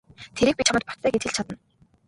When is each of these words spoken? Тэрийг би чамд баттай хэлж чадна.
Тэрийг 0.35 0.55
би 0.57 0.63
чамд 0.67 0.83
баттай 0.87 1.11
хэлж 1.13 1.31
чадна. 1.35 1.55